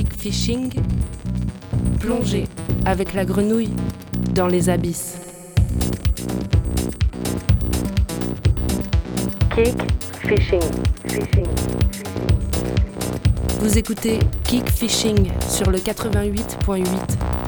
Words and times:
kick 0.00 0.14
fishing, 0.14 0.72
plongez 1.98 2.46
avec 2.86 3.12
la 3.12 3.26
grenouille 3.26 3.74
dans 4.34 4.46
les 4.46 4.70
abysses. 4.70 5.18
Kick 9.54 9.76
fishing, 10.22 10.62
fishing. 11.06 11.46
Vous 13.60 13.76
écoutez 13.76 14.18
Kick 14.44 14.70
Fishing 14.70 15.30
sur 15.46 15.70
le 15.70 15.76
88.8. 15.76 17.39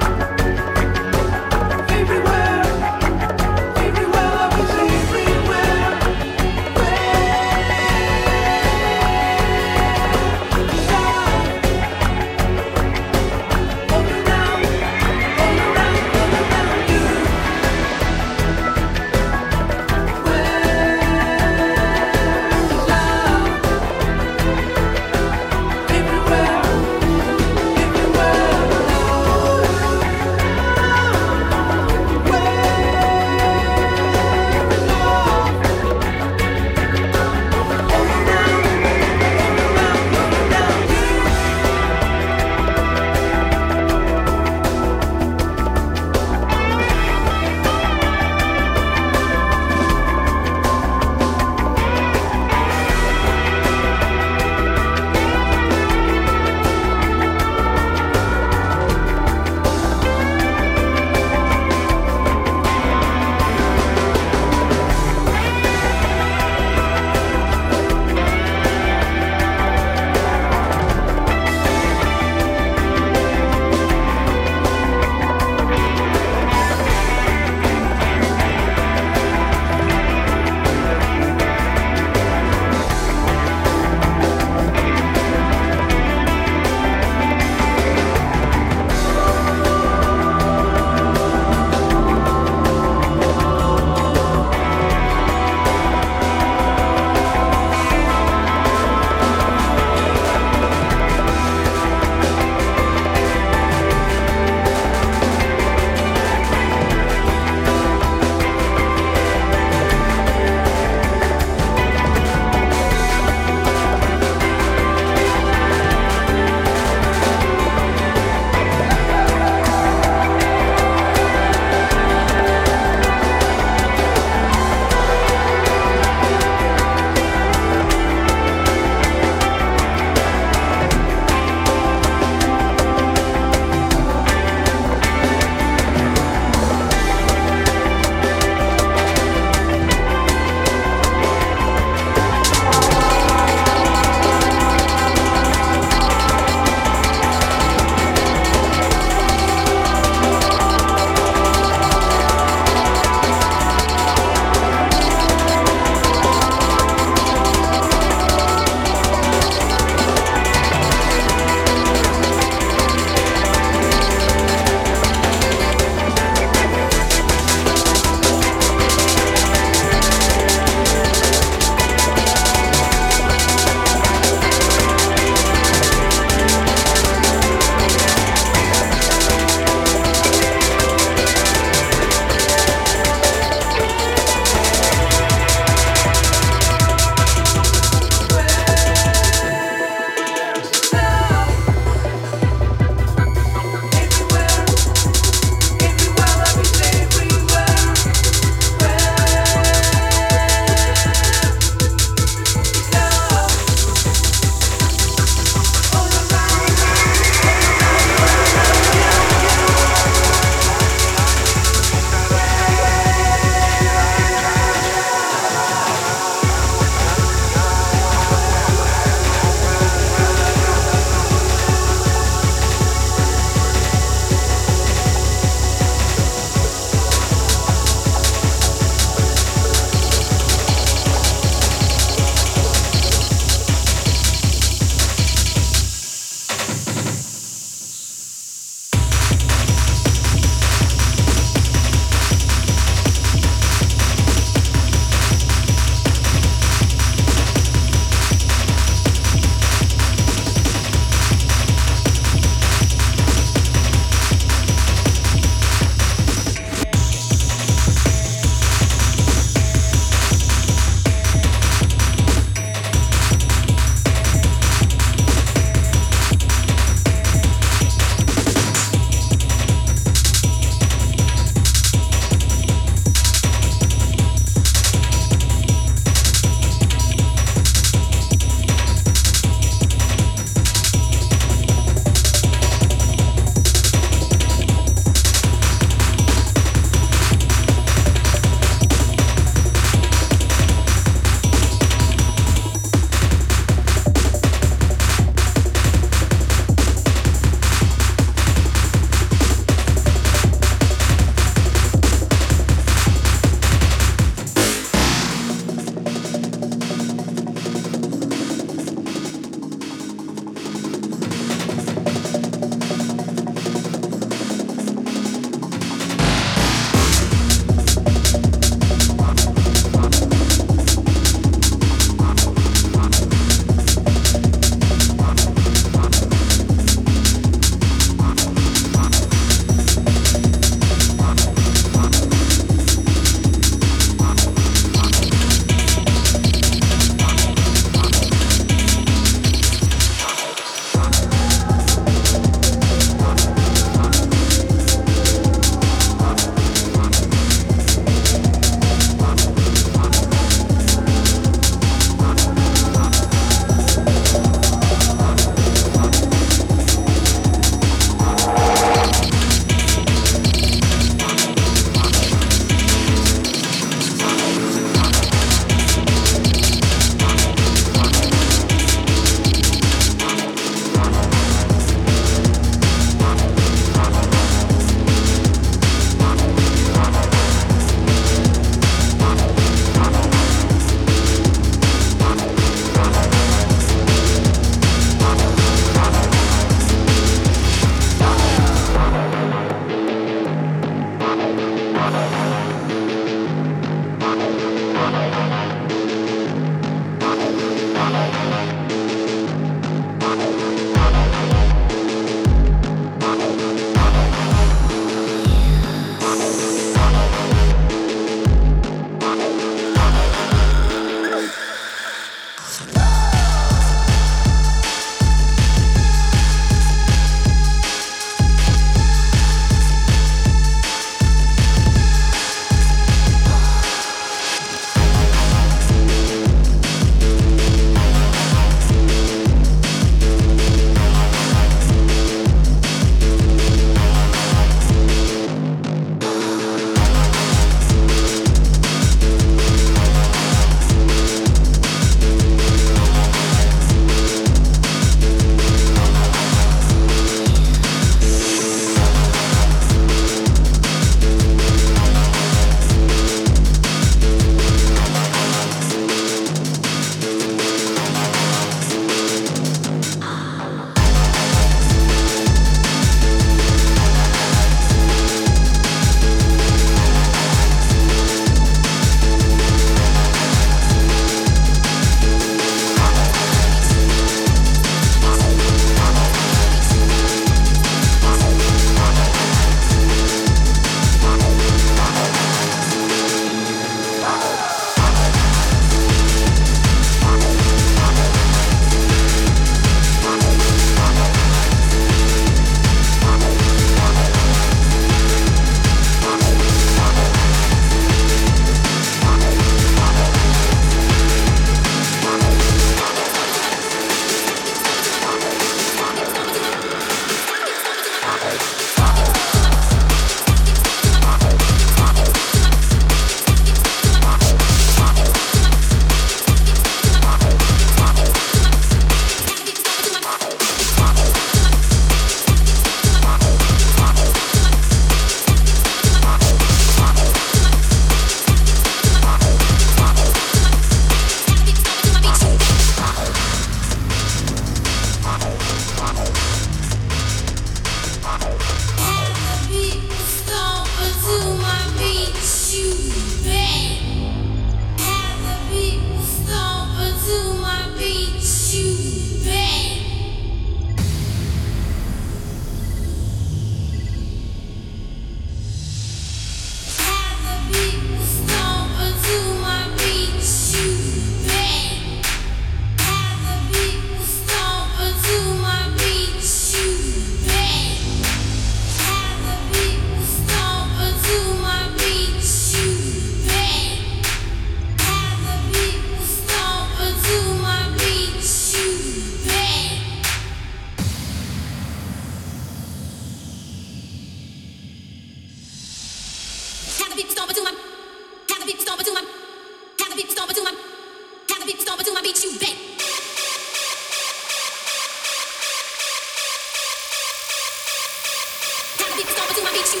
beat 599.82 599.94
you 599.94 600.00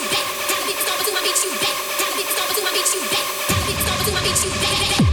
back. 5.00 5.11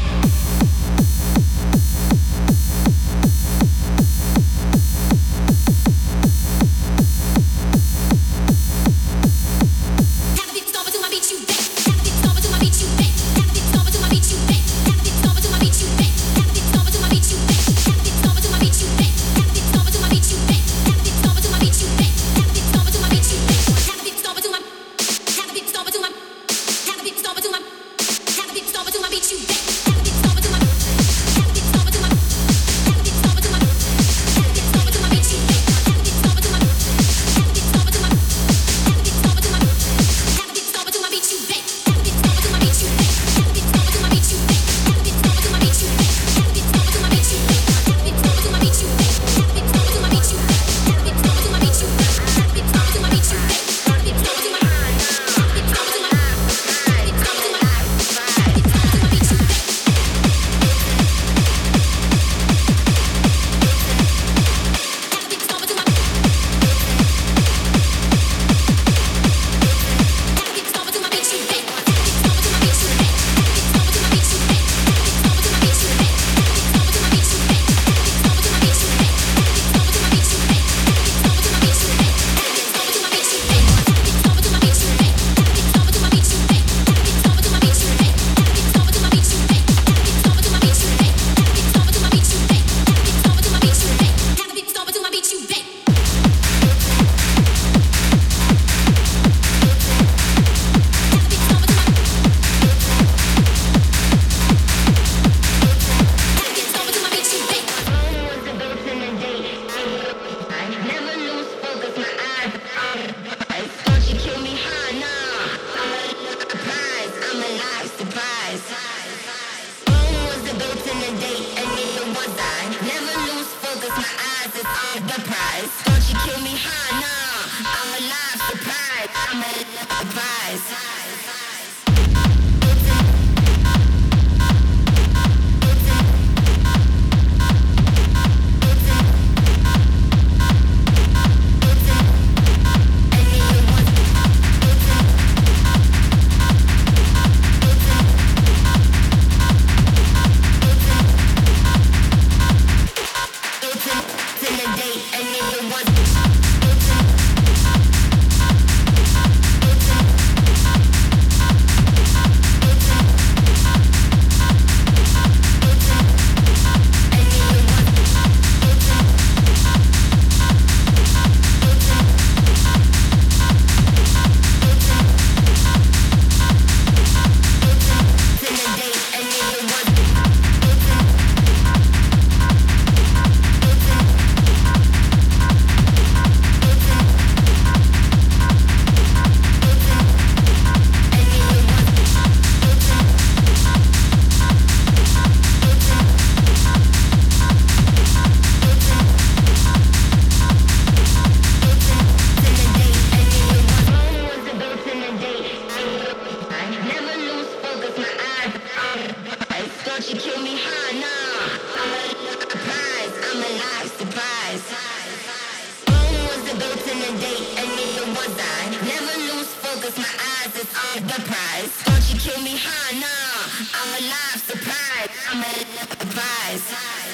was 217.16 218.38
I. 218.38 218.70
Never 218.86 219.16
lose 219.34 219.48
focus, 219.48 219.98
my 219.98 220.14
eyes 220.38 220.54
is 220.56 220.70
on 220.88 221.08
the 221.08 221.20
prize. 221.26 221.84
Don't 221.86 222.06
you 222.14 222.20
kill 222.20 222.42
me, 222.44 222.56
high? 222.56 223.00
Nah, 223.00 223.50
I'm 223.74 223.90
alive, 224.04 224.40
surprise. 224.46 225.10
I'm 225.30 225.42
a 225.42 225.54
surprise. 225.98 227.09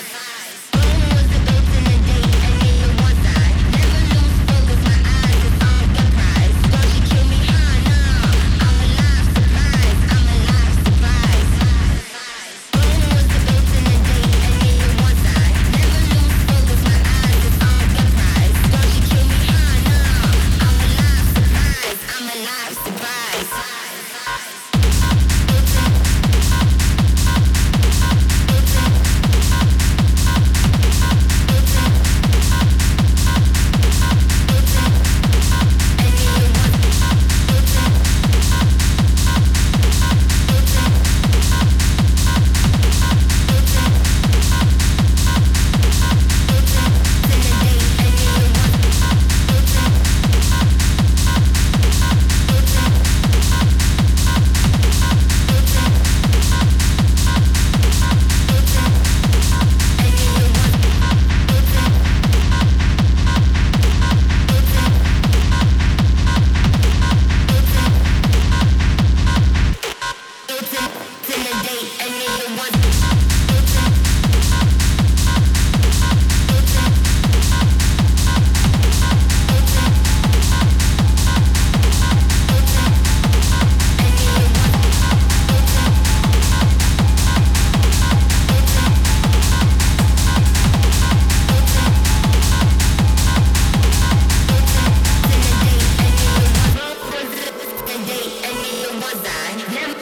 and 97.97 98.07
neither 98.07 98.93
was 98.95 99.23
I. 99.23 99.55
Never 99.73 99.93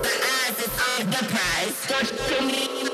the 0.00 0.14
eyes, 0.40 0.56
it's 0.58 0.78
all 0.80 1.04
the 1.04 1.22
prize. 1.28 1.86
Don't 1.86 2.08
kill 2.26 2.46
me. 2.46 2.91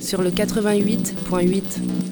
Sur 0.00 0.22
le 0.22 0.30
88.8. 0.30 2.11